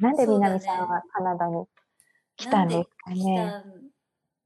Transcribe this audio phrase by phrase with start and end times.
[0.00, 1.66] なんで南さんはカナダに
[2.36, 3.54] 来たんですかね？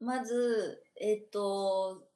[0.00, 2.08] まず、えっ、と、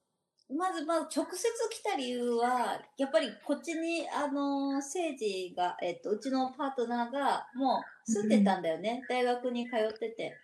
[0.49, 9.01] まず、まあ、直接来た理由は、やっぱりこっちに、あの、政治が、えっ、と、うちのパートナーが、もう住んでたんだよね。
[9.03, 10.37] うん、大学に通ってて。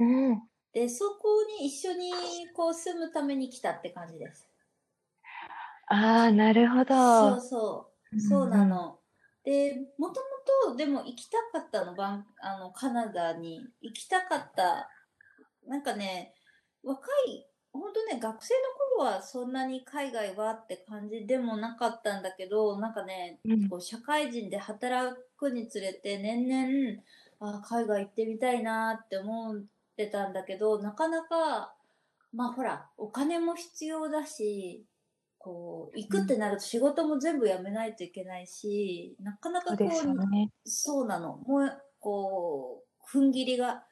[0.00, 0.48] うん。
[0.72, 4.48] で、そこに一緒に、こう、住むために来たって感じです。
[5.88, 6.94] ああ、なるほど。
[6.94, 8.20] そうそう。
[8.20, 9.00] そうなの。
[9.46, 14.90] で、もともと、でも行きたかったの、バンあの、カナダに行きたかった。
[15.68, 16.34] なんかね、
[16.82, 18.60] 若い、本当ね、学生の
[18.98, 27.02] 頃はそんなに海外はって感じでもなかったんだけど、なんかね、うん、こう社会人で働くにつれて年々、
[27.38, 29.62] あ海外行ってみたいなって思っ
[29.96, 31.72] てたんだけど、なかなか、
[32.32, 34.84] まあほら、お金も必要だし、
[35.46, 39.90] こう、行くってなると仕事も全部やめないといけないし、なかなかこう、
[40.64, 41.36] そう,、ね、なの。
[41.46, 42.82] もう、こ
[43.14, 43.84] う、踏ん切りが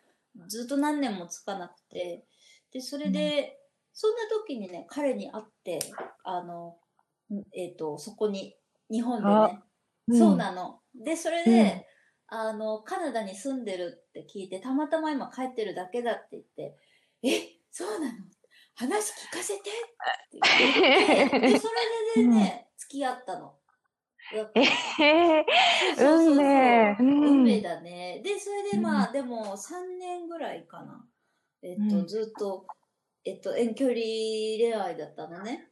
[0.49, 2.25] ずっと何年もつかなくて、
[2.73, 3.47] で、それで、うん、
[3.93, 5.79] そんな時にね、彼に会って、
[6.25, 6.77] あの、
[7.53, 8.57] えっ、ー、と、そこに、
[8.91, 9.63] 日本でね、
[10.09, 10.81] うん、そうなの。
[10.93, 11.87] で、それで、
[12.33, 16.77] うん、あの、カナダに住んでるって聞いて、たまたま今帰ってるだけだって言って、
[17.23, 18.19] え、そうなの？
[18.77, 19.71] 話聞かせてって
[20.33, 21.69] 言って、で、そ
[22.17, 23.55] れでね、付き合ったの。
[24.33, 24.63] え
[25.03, 26.97] えー、運命。
[26.99, 28.21] 運命だね。
[28.25, 31.05] で、それでまあ、でも3年ぐらいかな。
[31.63, 32.67] えっと、ずっと、
[33.25, 35.69] えっと、遠距離恋愛だったのね。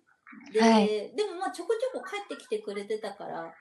[0.53, 3.53] で、はい、でもまあ、ちょこちょこ帰ってきてくれてたから、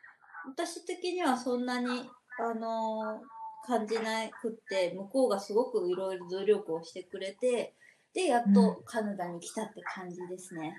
[0.48, 7.76] 私的にはそんなに、あのー、感じなくって、向こうがすごくいろいろ努力をしてくれて、
[8.14, 10.76] で、やっとカナダに来たって感じですね。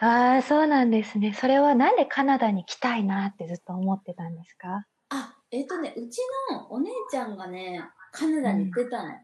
[0.00, 1.32] うん、ああ、そうなんですね。
[1.32, 4.86] それはなんでカナダに来たいなってずっと思ってたんですか？
[5.10, 6.18] あ、えっ、ー、とね、うち
[6.50, 9.14] のお姉ちゃんがね、カナダに行ってたの。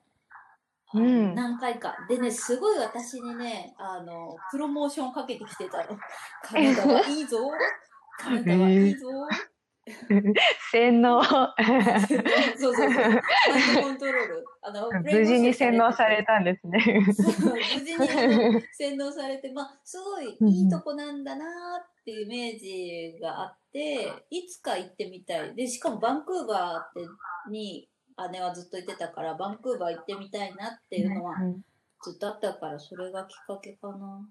[0.92, 1.94] うん、何回か。
[2.08, 5.84] でね、すごい私にね、あの、プロモーションかけてきてたの。
[6.42, 7.38] カナダはいいぞ。
[8.18, 9.06] カナダはいいぞ。
[10.70, 11.22] 洗脳。
[11.22, 13.22] そうそうそう。
[13.82, 14.44] コントロール。
[14.62, 16.78] あの、 無事に洗脳されたんですね。
[16.84, 21.44] 無事に洗脳されて、まあ、すごいいいとこなんだな
[21.78, 25.54] っていうイメージがあって、いつか行ってみたい。
[25.54, 27.88] で、しかもバンクーバーってに
[28.30, 31.36] 姉はずっと言ってたから、バンクーバー行ってみたいなっていうのは
[32.02, 34.28] ずっとあったから、それがきっかけかな。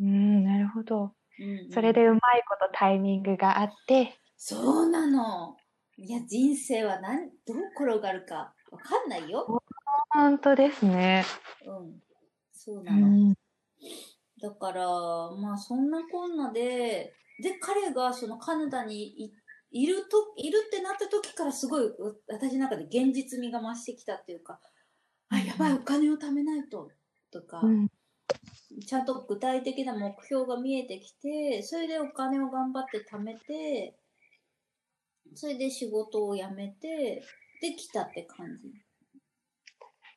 [0.00, 1.12] うん、なるほど。
[1.38, 4.18] うんうん、それでうまいことタイミングがあって。
[4.36, 5.56] そうなの。
[5.96, 9.62] いや、人生は何、どう転がるかわかんないよ。
[10.10, 11.24] 本当ですね。
[11.64, 12.00] うん。
[12.52, 13.06] そうなの。
[13.06, 13.34] うん、
[14.40, 14.86] だから、
[15.36, 19.32] まあそんなこんなで、で、彼がそのカナダに
[19.70, 21.90] いると、いるってなった時からすごい
[22.28, 24.60] 私の中で現実味が増してきたっていうか、
[25.28, 26.90] あ、やばい、お金を貯めないと、
[27.30, 27.88] とか、うん、
[28.86, 33.96] ちゃんと具体的な目標が見えてきて、それでお金を頑張って貯めて、
[35.36, 37.22] それで仕事を辞めて、
[37.60, 38.72] できたって感じ。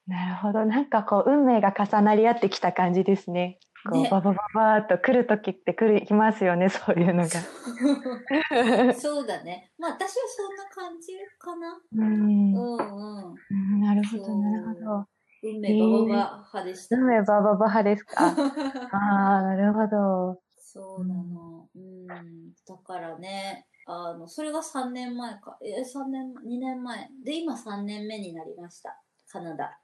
[0.07, 0.65] なるほど。
[0.65, 3.59] なんかこう、運命が重なり合ってきた感じですね。
[3.89, 7.29] こう、ね、ババババーっと来る時って来る、来ますよね、 そういうのが。
[8.95, 9.71] そうだね。
[9.77, 11.79] まあ私はそんな感じかな。
[11.95, 12.53] うん。
[12.53, 13.81] うんうん。
[13.81, 15.07] なるほど、なるほど。
[15.41, 16.05] 運命バババ
[16.53, 16.97] 派でした。
[16.97, 18.25] 運命バババ派ですか？
[18.91, 20.41] ああ、なるほど。
[20.57, 21.69] そうなの。
[21.75, 22.53] うん。
[22.67, 25.57] だからね、あの、それが3年前か。
[25.63, 27.09] え、3年、2年前。
[27.25, 29.01] で、今3年目になりました。
[29.27, 29.79] カナダ。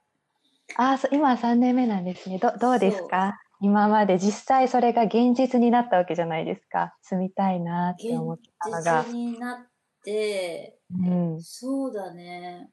[0.76, 2.38] ああ、今3年目なんですね。
[2.38, 3.34] ど、どうですか？
[3.60, 6.94] 今まで実際それが現実になったわけじゃないですか。
[7.02, 9.00] 住みたいなって思ったのが。
[9.00, 9.66] 現実になっ
[10.04, 12.70] て、うん、そうだね。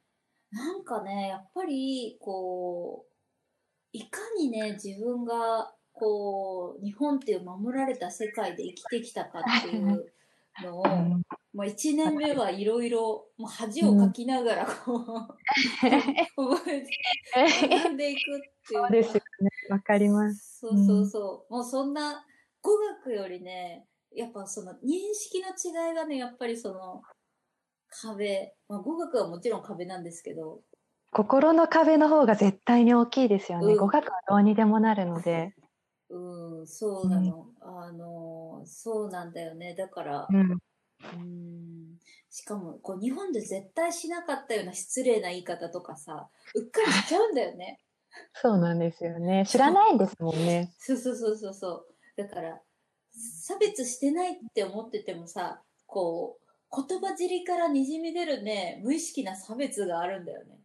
[0.52, 3.14] なんかね、やっぱり、こう、
[3.92, 10.14] いかにね、自分が、こう、日本っていう守られた世界で生きてきたかっていう
[10.62, 16.90] のを、もう1年目はいろいろ、もう恥をかきながら、こう、覚えて、
[17.68, 18.22] 学んでいくっ
[18.68, 18.82] ていう。
[18.82, 19.50] そうですよね。
[19.70, 20.60] わかります。
[20.60, 21.54] そうそうそう。
[21.54, 22.26] もうそんな、
[22.62, 22.72] 語
[23.04, 23.86] 学よりね、
[24.16, 27.02] やっぱその認識の違いがね、やっぱりその、
[27.90, 30.62] 壁、まあ、語学はもちろん壁なんですけど。
[31.12, 33.74] 心の壁の方が絶対に大きいですよね。
[33.74, 35.54] うん、語学はどうにでもなるので。
[36.14, 37.48] うん、そうなの。
[37.60, 39.74] うん、あの、そうなんだよね。
[39.76, 41.98] だから、うん、うん
[42.30, 47.80] しかも、こう、日本で絶対しなかったような失礼な言い方とかさ、うっかりしちゃうんだよね。
[48.34, 49.46] そうなんですよね。
[49.48, 50.74] 知らないんですもんね。
[50.78, 51.88] そうそうそうそうそう。
[52.16, 52.62] だから、
[53.12, 60.60] 差別してないって思っててもさ、こう、言葉尻からにじみ出るね、無意識な差別があるんだよね。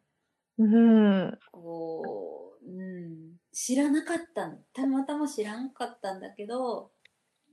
[0.59, 1.39] うん。
[1.53, 6.91] こう、うん、知らなかったんたまたま知らんかったんだけど、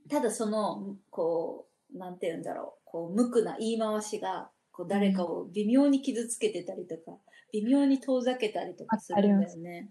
[0.08, 7.18] ただその、こう、なんて言うんだろう、こう、無垢な言い回しが、こう、誰かを微妙に傷つけてたりとか、
[7.52, 9.90] 微妙に遠ざけたりとかするんだよね。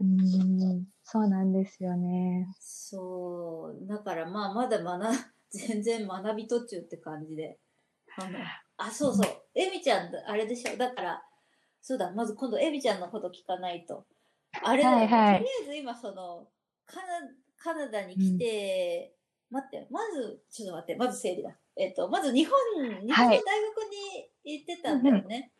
[0.00, 2.48] うん、そうなんですよね。
[2.58, 5.02] そう、だからまあ、まだ学、
[5.50, 7.58] 全然学び途中って感じで。
[8.16, 8.38] あの、
[8.78, 11.22] あ、そうそう、エミちゃん、あれでしょ、だから、
[11.82, 14.06] そうだ、まず今度エミちゃんのこと聞かないと。
[14.62, 16.48] あれはいはいとりあえず今その、
[16.86, 17.04] カナ、
[17.56, 19.14] カナダに来て、
[19.50, 21.56] 待って、まず、ちょっと待って、まず整理だ。
[21.76, 25.52] えっと、まず日本、日本の大学に行ってたんだよね。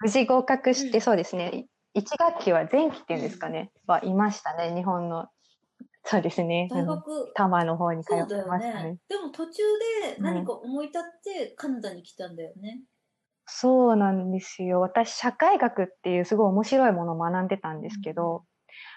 [0.00, 1.66] 無事合格して、うんそうですね。
[1.94, 5.28] 1学期は前期っていうんですかね、はいましたね、日本の。
[6.04, 6.68] そうですね。
[6.70, 8.98] 大学、多摩の方に通ってましたねね。。
[9.08, 9.62] でも途中
[10.12, 12.82] で何か思い立ってカナダに来たんだよね。
[13.46, 14.80] そうなんですよ。
[14.80, 18.44] 私、社会学っていうすごい面白いものを学んでたんですけど、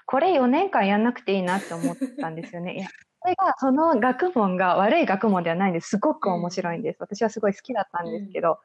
[0.05, 2.75] これ4年間やんなくていいなって思ったんですよね。
[2.77, 2.87] いや、
[3.21, 5.89] それが、その学問が悪い学問ではないんです。
[5.89, 6.97] すごく面白いんです。
[7.01, 8.59] 私はすごい好きだったんですけど、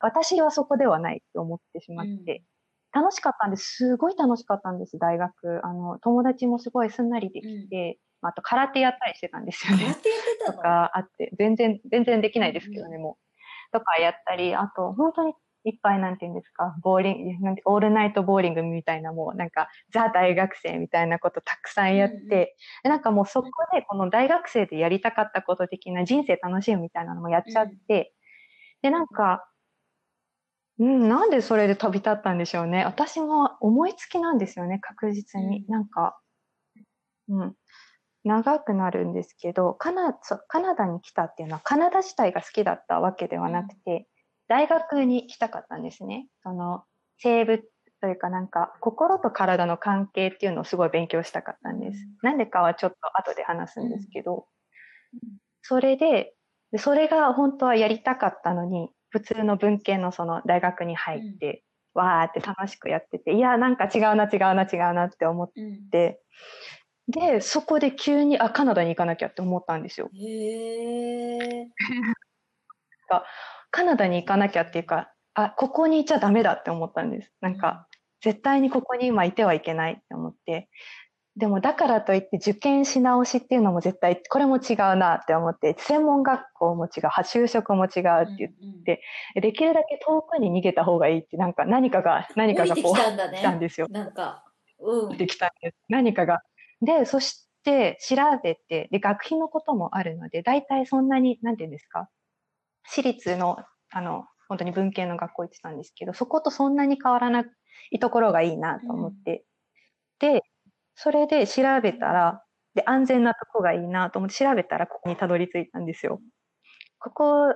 [0.00, 2.44] 私はそこではないって思ってしまって、
[2.92, 3.76] 楽しかったんです。
[3.76, 5.60] すごい楽しかったんです、大学。
[5.64, 9.84] あの、友達もすごいすんなりできて、あと空手やったりしてたんですよね。
[9.84, 13.25] やってやってたとのかあって、全然、全然できないですけどね、うもう。
[13.72, 15.34] とかやったり、あと、本当に
[15.64, 28.14] いっぱい、なんて言うんですか、ボーリング、なんてオールナイトボーリングみたいな、もうなんか、ザ大学生みたいなことたくさんやって、うんなんかもうそこで、この大学生でやりたかったこと的な人生楽しむみたいなのもやっちゃって、
[28.82, 29.48] で、なんか、
[30.78, 32.84] うん、なんでそれで飛び立ったんでしょうね。
[32.84, 35.60] 私も思いつきなんですよね、確実に。
[35.60, 36.18] うんなんか、
[37.28, 37.54] うん。
[38.26, 40.12] 長くなるんですけどカナ
[40.48, 44.08] カナダに来たっていうのはカナダ自体が好きだったわけではなくて、
[44.48, 46.26] 大学に来たかったんですね。
[46.42, 46.82] その
[47.18, 47.62] 生物
[48.00, 52.08] というかなんか心と体の関係っていうのをすごい勉強したかったんです。
[52.22, 54.46] なんでかはちょっと後で話すんですけど、
[55.62, 56.34] それで
[56.72, 61.62] でそれが本当はやりたかったのに普通の文系のその大学に入って、
[61.94, 65.88] わーって楽しくやってていやなんか違うな違うな違うなって思っうん。
[65.90, 66.20] て
[67.08, 70.10] でそこで急にあカナダに行かなきゃって思ったんですよ。
[70.12, 71.68] へえ。
[73.70, 77.32] カナダに行かなきゃっていうかあここにいちゃダメだって思ったんです。
[77.40, 77.86] なんか、
[78.22, 80.68] 絶対にここに今いてはいけないって思って
[81.36, 87.98] でもだからといって受験し直しっていうのも絶対これも違うなって思って専門学校も違うは就職も違うって
[88.38, 88.52] 言っ
[88.84, 89.02] て、
[89.34, 93.60] て、できるだけ遠くに逃げた方がいいってなんか何かが何かがこうきたんだ来たんね。
[93.60, 93.86] ですよ。
[93.90, 94.44] なんか、
[94.80, 95.18] うん。
[95.18, 95.76] できたんです。
[95.90, 96.40] 何かが。
[96.82, 102.08] で、そして調べて、で、学費のこともあるので、大体そんなに、なんていうんですか、
[102.88, 103.58] 私立の、
[103.90, 107.44] あの、本当に文系の学校行ってたんですけど、そことそんなに変わらな
[107.92, 109.44] いところがいいなと思って、
[110.20, 110.42] で、
[110.96, 112.44] それで調べたら、
[112.74, 116.20] で、安全なとこがいいなと思って調べたら、ここにたどり着いたんですよ。
[117.00, 117.54] ここ、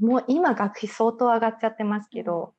[0.00, 2.54] もう今学費相当上がっちゃってますけど、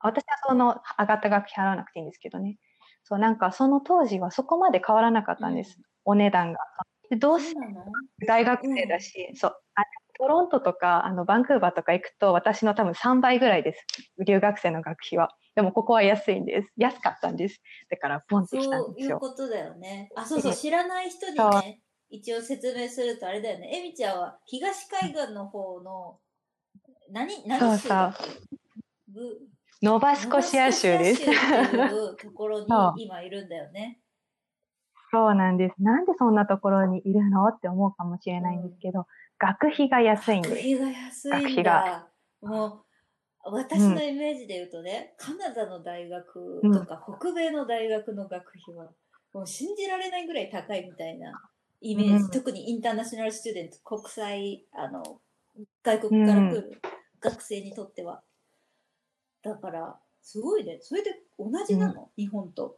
[0.00, 2.58] 私はその上がった学費払わなくていいんですけどね。
[3.02, 5.78] そう、なんかその当時はそこまで変わらなかったんです。
[6.04, 6.58] お値段が。
[7.08, 7.92] でどうせそうなの？
[8.26, 9.82] 大学生だし、そうあ。
[10.18, 13.86] トロントとかあのバンクーバーとか行くと私の多分3倍ぐらいです。
[14.22, 15.30] 留学生の学費は。
[15.54, 16.68] でもここは安いんです。
[16.76, 17.62] 安かったんです。
[17.90, 19.16] だからポンってきたんそうですよ。
[19.16, 20.10] いうことだよね。
[20.14, 21.80] あ、そうそう、で知らない人にそうね、
[22.10, 23.70] 一応説明するとあれだよね。
[23.78, 26.20] エミちゃんは東海岸の方の、
[27.10, 28.24] 何、何州だっけ？
[29.08, 29.40] ブ
[29.82, 31.24] ノバスコシア州です。
[31.24, 33.98] ところに今いるんだよね。
[35.10, 35.82] そうなんです。
[35.82, 39.06] なんでそんなところにいるのって思うかもしれないんですけど、
[39.38, 40.54] 学費が安いんです。
[40.54, 42.08] 学費が安い学ん費がだ。
[42.42, 48.92] もう、私のイメージで言うとね、カナダの大学とか、北米の大学の学費は、
[49.32, 51.32] もう信じられないぐらい高いみたいな
[51.80, 52.24] イメージ。
[52.24, 55.20] うん特にインターナショナルスチューデント、国際、あの、
[55.82, 56.80] 外国から来る
[57.18, 58.22] 学生にとっては。
[59.42, 60.78] だから、すごいね。
[60.80, 62.76] それで同じなの、日本と。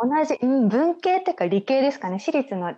[0.00, 2.18] 同じ、うん、文系っていうか理系ですかね。
[2.18, 2.74] 私立の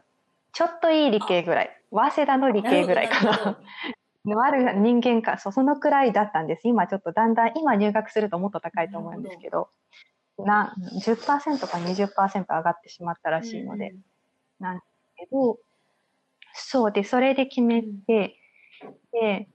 [0.52, 1.71] ちょっといい理系ぐらい。
[1.90, 3.61] 早稲田の理系ぐらいかな。
[4.25, 6.68] のある人間か、そう、そのくらいだったんです。
[6.68, 9.71] 今ちょっとだんだん、今入学するともっと高いと思うんですけど、
[10.38, 13.95] な、10%か20%上がってしまったらしいので、
[14.61, 15.59] なんですけど、
[16.52, 18.37] そうで、それで決めて、
[19.12, 19.49] で、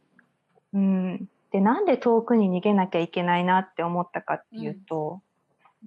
[0.73, 5.21] うん、で、なんで遠くに逃げなきゃいけないなって思ったかっていうと、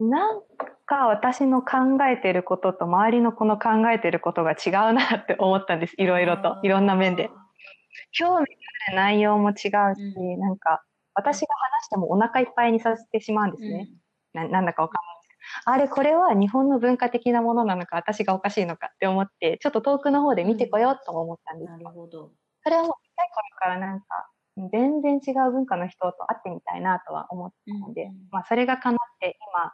[0.01, 0.41] なん
[0.87, 5.95] か私の考えてることと周りの子の考えてることが違うなって思ったんです。
[5.99, 6.59] いろいろと。
[6.63, 7.31] いろんな面で。。
[8.13, 8.47] 興味
[8.89, 13.89] ある内容も違うし、うんなんか、私が話してもお腹いっぱいにさせてしまうんですね。
[14.35, 15.73] ななんだかわかんないですけど。
[15.73, 21.89] あれ、これは日本の文化的なものなのか、私がおかしいのかって思って、ちょっと遠くの方で見てこようとも思ったんですなよ。
[21.89, 22.31] るほど。
[22.63, 24.31] それはもう小さい頃からなんか、
[24.73, 28.17] 全然違う文化の人と会ってみたいなとは思ってたので、うんうん。
[28.31, 29.73] まあそれが叶って今、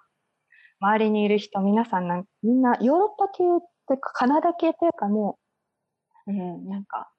[0.80, 3.46] 周りにいる人、皆さんなんみんなヨーロッパ系っ
[3.86, 5.38] ていうかカナダ系というかも
[6.26, 7.10] う、うん、なんか、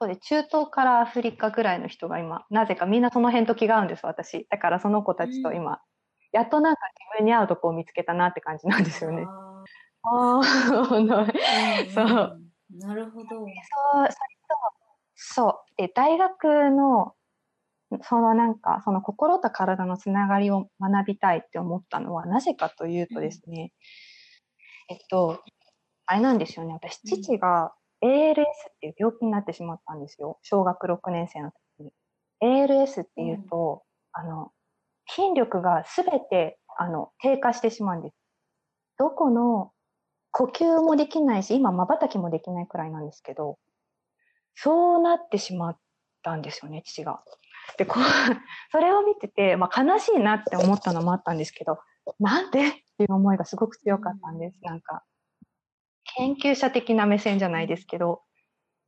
[0.00, 4.46] そうで、中東からアフリカぐらいの人が今、なぜかみんなその辺と気が合うんです、私。
[4.50, 5.80] だからその子たちと今、
[6.32, 6.80] やっとなんか
[7.12, 9.24] 自分に合うとこを見つけたなって感じなんですよね。
[10.04, 11.06] ああ そううん
[12.78, 13.28] なるほど。
[13.28, 14.12] そう、それと、
[15.24, 15.54] そう。
[15.76, 17.14] で、大学の、
[18.02, 23.72] そのなんか、その心と体のつながりを学びたいって思ったのは、なぜかというとですね、
[24.88, 25.42] えっと、
[26.06, 26.74] あれなんですよね。
[26.74, 28.44] 私、うん父が ALS っ
[28.80, 30.38] ていう病気になってしまったんですよ。
[30.42, 31.92] 小学6年生の時に。
[32.42, 34.50] ALS っていうと、あの、
[35.08, 38.16] 筋力がすべて、あの、低下してしまうんです。
[38.98, 39.70] どこの
[40.32, 43.58] 呼吸もできないし、今、瞬きもできないくらいなんですけど、
[44.54, 45.78] そうなってしまっ
[46.22, 47.22] たんですよね、父が。
[47.78, 48.02] で、こう、
[48.70, 51.78] それを見てて、まあ、悲しいなって思ったのもあったんですけど、
[52.18, 54.58] なんでっていう思いがすごく強かったんです。
[54.62, 55.04] なんか、
[56.16, 58.22] 研究者的な目線じゃないですけど、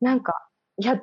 [0.01, 0.95] なんか、いや、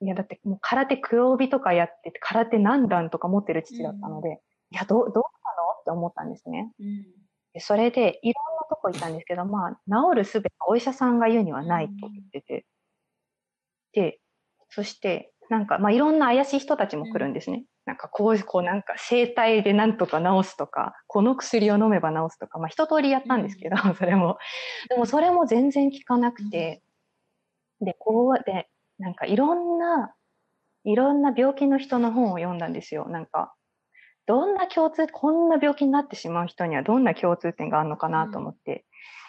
[0.00, 5.22] いや、だってもう空手黒帯とかやってて、空手何段とか持ってる父だったので、いや、どう、どうなの
[5.80, 6.72] って思ったんですね。
[6.80, 7.18] うん
[7.54, 12.66] でそれで、いろんなとこ行ったんですけど、まあ、治るすべお医者さんが言うにはないと言ってて。
[14.68, 17.64] で、そして、なんか、まあ、いろんな怪しい人たちも来るんですね。
[17.86, 24.36] なんか、こう、こう、なんか、生体でなんとか治すとか、この薬を飲めば治すとか、まあ、一通りやったんですけど、それも。
[24.88, 26.82] でも、それも全然効かなくて、
[27.80, 30.14] で、こう、で、なんか、いろんな、
[30.84, 33.08] いろんな病気の人の本を読んだんですよ。
[33.08, 33.54] なんか、
[34.26, 38.84] どんな共通、こんな病気になってしまう人にはどんな共通点があるのかなと思って、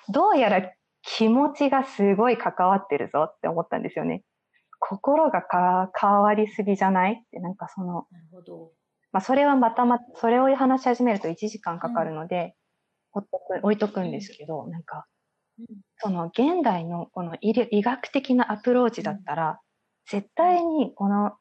[0.09, 4.23] どうやら気持ちがすごい関わってるぞって思ったんですよね。
[4.79, 7.13] 心がか変わりすぎじゃない？
[7.13, 8.71] って、なんかその、なるほど。
[9.11, 12.55] まあそれはまたま、それを話し始めると1時間かかるので、
[13.11, 15.07] ほっとく置いとくんですけど、なんか、
[15.59, 15.81] うん。
[15.97, 19.59] その現代のこの医療医学的なアプローチだったら、
[20.09, 21.33] 絶対にこの、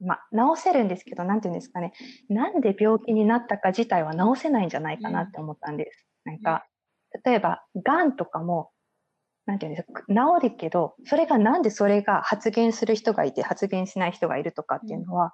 [0.00, 1.92] まあ、治せるんですけど、なんていうんですかね、
[2.30, 6.06] なんで病気になったか自体は治せないんじゃないかなって思ったんです。
[6.24, 6.66] なんか、
[7.24, 8.70] 例えば、癌とかも、
[9.48, 15.32] なんていうんですか、治るけど、それがなんでそれが発現する人がいて発現しない人がいるとかっていうのは、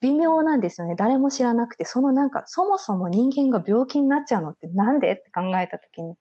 [0.00, 0.94] 微妙なんですよね。
[0.96, 6.14] 誰も知らなくて、そのなんか、そもそも人間が病気になっちゃうのってなんでって考えたときに、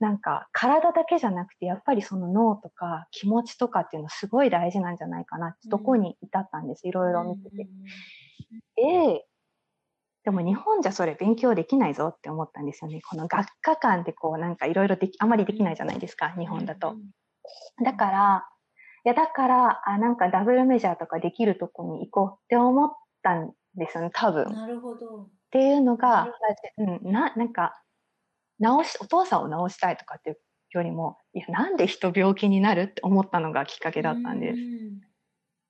[0.00, 6.86] なんか、体だけじゃなくて、やっぱりその脳とか気持ちとかっていうのすごい大事なんじゃないかなってとこに至ったんです。
[6.86, 7.68] いろいろ見てて。
[8.76, 9.26] で、
[10.24, 13.00] でも日本じゃそれ勉強できないぞって思ったんですよね。
[13.08, 16.96] この学科間でこうなんかいろいろでき、あまりできないじゃないですか、日本だと。
[17.84, 18.48] だから、
[19.04, 22.90] いやだから、あ、なんかダブルメジャーとかできるとこに行こうって思っ
[23.22, 24.44] たんですよね、多分。
[24.44, 25.30] っなるほど。
[25.50, 26.34] ていうのながる、
[27.02, 27.82] うん、な、なんか、
[28.62, 30.38] 治し、お父さんを治したいとかっていう
[30.72, 34.58] よりも、いや、なんで人病気になるって思ったのがきっかけだったんです。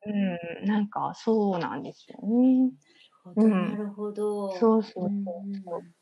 [0.06, 2.72] うん、なんかそうなんですよね。
[3.36, 4.56] うんなるほど。
[4.58, 5.92] そうそうそううん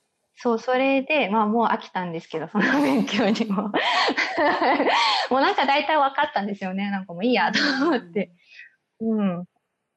[0.40, 3.72] そう、それで、まあもう飽きたんですけど、その勉強にも。
[5.30, 6.90] もうなんか大体分かったんですよね。
[6.90, 8.30] なんかもういいやと思って。
[9.00, 9.44] うん。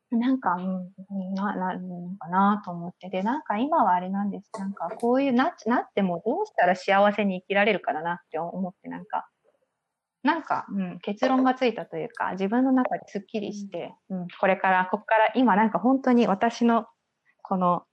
[0.10, 3.10] なんか、うん、な、な、なんかなと思って。
[3.10, 4.50] で、なんか今はあれなんです。
[4.58, 9.30] なんかこういうな、なってもどうしたら幸せに生きられるかだなって思って、なんか、
[10.24, 16.88] なんか、うん、結論がついたというか、自分の中ですっきりして、うん、これから、ここから今なんか本当に私の、
[17.52, 17.84] この、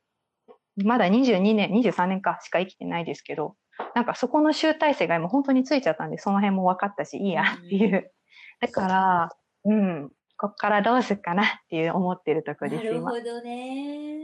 [0.84, 3.56] まだ22年、23年かしか生きてないですけど、
[3.96, 8.12] なんかそこの集大成が今本当についちゃったんで、その辺も分かったし、いいやっていう。
[8.60, 9.28] だから、
[9.64, 13.10] うん、こっからどうすっかなっていう思ってるとこです、今。
[13.10, 14.18] なるほどね。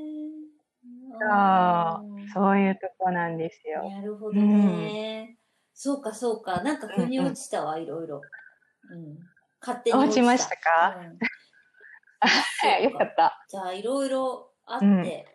[1.18, 3.90] そうそういうとこなんですよ。
[3.90, 5.36] なるほどね。
[5.72, 6.62] そうか、そうか。
[6.62, 8.20] なんか腑に落ちたわ、いろいろ。
[8.88, 9.18] うん。
[9.60, 10.94] 勝手に落ちましたか？
[10.96, 11.18] うん
[12.84, 13.44] よかった。
[13.48, 15.34] じゃあ、いろいろあって、うん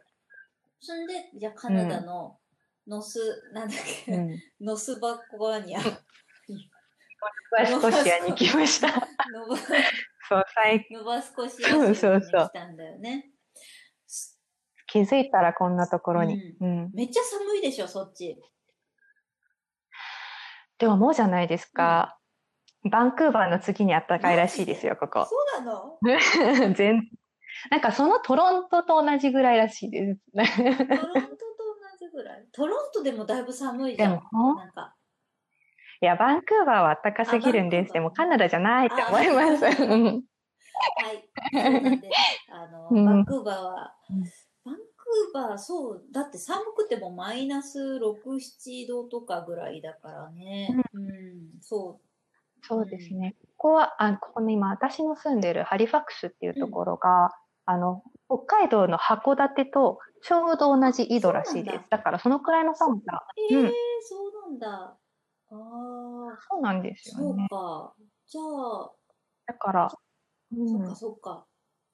[0.82, 2.40] そんで、じゃあ、カナダの
[2.88, 3.20] ノス、
[3.54, 4.42] なんだっけ、うん。
[4.62, 5.80] ノスバコアニア。
[5.82, 5.86] ノ
[7.52, 8.88] バスコシアに来ました。
[9.34, 13.30] ノバそう、最ノバスコシアにそうそう来たんだよね。
[14.88, 16.56] 気づいたらこんなところに。
[16.62, 16.92] うん。
[16.94, 18.42] めっちゃ寒いでしょ、そっち。
[20.78, 22.18] でも思うじゃないですか。
[22.90, 25.26] バンクーバーの次に暖かいらしいですよ、ここ。
[25.26, 26.72] そうなの？
[26.74, 27.10] 全
[27.72, 30.20] なんかそのトロントと同じぐらいらしいです。
[30.34, 31.26] トロントと同
[32.00, 32.46] じぐらい。
[32.52, 34.12] トロントでもだいぶ寒いじゃん。
[34.12, 34.96] なんか。
[36.02, 37.92] いや、バンクーバーは暖かすぎるんです。
[37.92, 39.66] でもカナダじゃないって思います。
[39.66, 41.30] はい。
[41.52, 42.10] そうなんで、
[42.50, 44.24] あの、うんバンクーバーは、うん
[44.64, 50.70] バンクーバー、そう、だって寒くてもマイナス6、7度とかぐらいだからね。
[50.94, 52.00] うん、そ
[52.62, 53.36] そうですね。
[53.58, 57.32] ここは、あここの今、私の住んでるハリファクスっていうところが、
[57.70, 61.86] あの、北海道の函館とちょうど同じ緯度らしいです。
[61.92, 63.24] だからそのくらいの寒さ。
[63.38, 63.54] う。
[63.54, 63.72] えーうん
[64.02, 64.68] そうなんだ。
[64.72, 64.98] あ
[65.52, 67.48] あ、そうなんですそうよね。
[67.48, 67.94] か。
[68.26, 68.92] じゃあ、
[69.46, 69.92] だから、
[70.52, 71.46] うんそっか、そっか。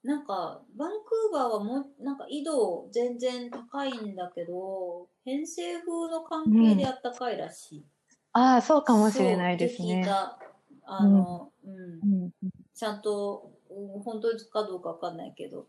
[0.02, 7.86] なんか、バンクーバーはもう、なんか緯度全然高いんだけど、偏西風の関係であったかいらしい。
[8.32, 10.08] ああ、そうかもしれないですね。
[10.86, 12.30] あの、うん、うん
[12.72, 13.55] ちゃんと、うん
[14.04, 15.66] 本当かどうかわかんないけど。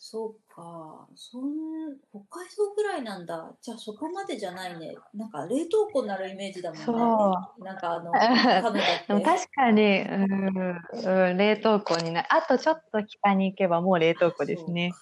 [0.00, 1.08] そうか。
[1.16, 3.52] そん、北海道ぐらいなんだ。
[3.60, 4.96] じゃあそこまでじゃないね。
[5.12, 6.84] なんか冷凍庫になるイメージだもんね。
[6.84, 8.12] そうなんかあの、
[9.22, 14.94] 確かに、うんうん、冷凍庫になあとちょっと北に行けばもう冷凍庫ですね。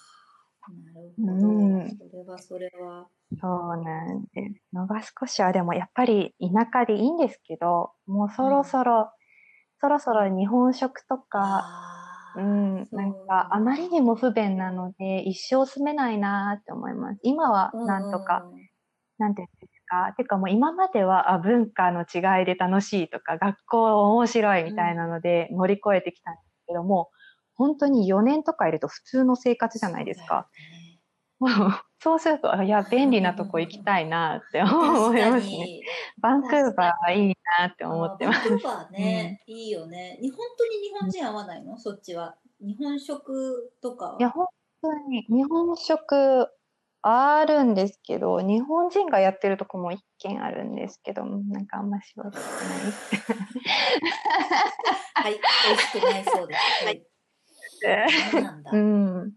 [0.68, 1.48] なるほど。
[1.48, 3.08] うんそれはそれは。
[3.38, 4.62] そうなんです。
[4.72, 9.10] ノバスコシアでもやっぱり田舎でいいんですけど、もうそろそろ、
[9.80, 11.95] そろそろ日本食とか、
[12.36, 17.20] うん、なんかあまりにも不便なので一生住めないなって思います。
[17.22, 18.46] 今はなんとか、
[19.18, 20.14] なんていうんですか？
[20.16, 27.10] てかもう今まではあ文化の違いで楽しいとか、学校面白いみたいなので乗り越えてきたんですけども、
[27.54, 30.48] 本当に4年とかいると普通の生活じゃないですか。
[32.00, 35.20] そうすると、いや、便利なとこ行きたいなって思い。
[35.20, 35.80] ますね。
[36.18, 38.48] バンクーバーはいいなって思ってます。
[38.48, 40.18] バンクーバーね、いいよね。
[40.20, 41.78] に本当に日本人合わないの？
[41.78, 42.36] そっちは。
[42.60, 44.46] 日本食とかいや、本
[44.82, 46.48] 当に日本食
[47.02, 52.42] あるんですけど、日本人がやってるとこも一軒あるんですけど、なんかあんましよくない。
[55.14, 56.84] はい、美味しくないそうです。
[56.84, 57.06] はい。
[58.32, 58.70] そうなんだ。
[58.72, 59.32] うん。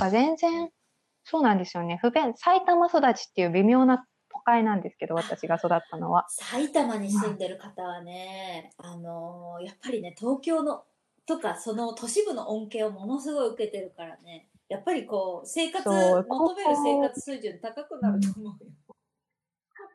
[0.00, 0.70] か、全然、
[1.24, 1.98] そうなんですよね。
[2.00, 6.26] 不便、埼玉育ちっていう微妙な都会なんですけど、私が育ったのは。
[6.28, 10.84] 埼玉に住んでる方はね、あのーやっぱりね、東京の、
[11.26, 18.56] とか、その都市部の恩恵をものすごい受けてるからね、やっぱりこう、生活、そう求める生活水準高くなると思うよ。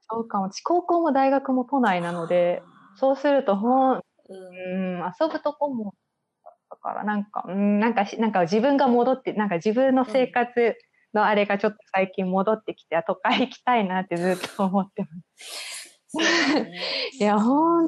[0.09, 0.49] そうかも。
[0.63, 2.61] 高校も大学も都内なので、
[2.95, 6.04] う、そうすると、ほん、うん、うん、遊ぶとこも、だ
[6.85, 10.75] からなんか、うん、なんかし、なんか自分が戻って、なんか自分の生活
[11.13, 16.17] のあれがちょっと最近戻ってきて、あ都会行きたいなってずっと 思ってます。
[16.17, 16.79] ね。
[17.19, 17.87] いや本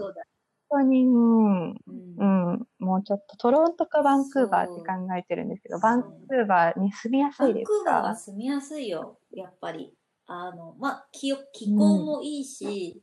[0.69, 1.77] 当に、うん、うん。
[2.17, 9.93] うん、もうちょっとトロントかバンクーバーって考えてるんですけど、バンクーバーに住みやすバンクいですーバーはか住みやすいよ、やっぱり。
[10.25, 13.01] あの、まあ、気を気候もいいし、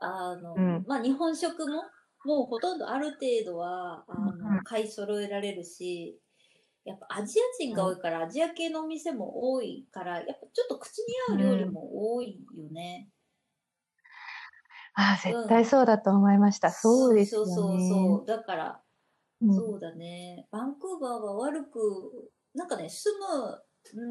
[0.00, 0.84] あの、うん。
[0.86, 1.82] まあ、日本食も、
[2.26, 6.18] もうほとんどある程度は、あの、うん買い揃えられるし、
[6.84, 13.08] やっぱアジア人が多いから、アジア系のお店も多いから、やっぱちょっと口に合う料理も多いよね。
[14.94, 16.70] ああ、絶対そうだと思いました。
[16.70, 17.54] そうですよね。
[17.54, 18.26] そうそうそう。
[18.26, 18.82] だから、
[19.42, 20.48] うんそうだね。
[20.50, 23.62] バンクーバーは悪く、なんかね、住む、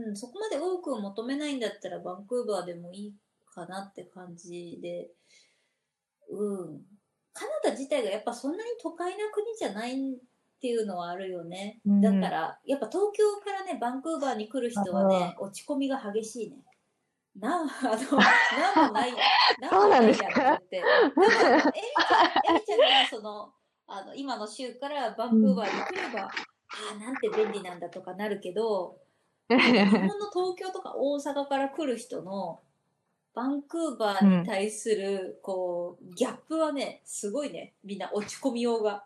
[0.07, 5.09] うん、そこまで多く求めないんだったらバンクーバーでもいいかなって感じで、
[6.29, 6.81] うん。
[7.35, 10.17] カナダ自体がやっぱそんなに都会な国じゃないっ
[10.61, 11.81] ていうのはあるよね。
[11.85, 16.57] うんだから、やっぱ東京からね、バンクーバーに来る人はね、落ち込みが激しいね。
[17.35, 17.67] な、あの、
[18.81, 19.13] なんもない、
[19.59, 20.77] なんもないやんって言って。
[20.77, 23.53] でもエミちゃん、エミちゃんがその、
[23.87, 26.31] あの、今の州からバンクーバーに来れば、 あ
[26.93, 28.97] あ、なんて便利なんだとかなるけど、
[29.49, 32.61] 日本の東京とか大阪から来る人の
[33.35, 37.73] バンクーバーに対する、こう、ギャップはね、すごいね。
[37.83, 39.03] みんな落ち込みようが。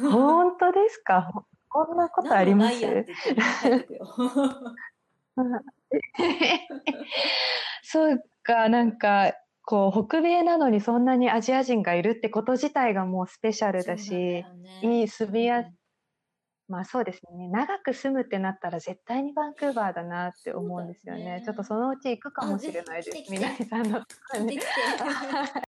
[0.00, 1.44] 本当ですか？
[1.68, 2.76] こんなことあります？
[7.82, 9.32] そうか、なんか、
[9.64, 14.16] こう、北米なのにそんなにアジア人がいるってこと自体がもうスペシャルだし、だ
[14.48, 15.70] よねいい住みやす、
[16.68, 17.48] まあそうですね。
[17.48, 21.38] 長く住むってなったら絶対にバンクーバーだなって思うんですよね。
[21.38, 23.30] ねちょっとそのうち行くかもしれないです。
[23.30, 24.58] みなりさんのところに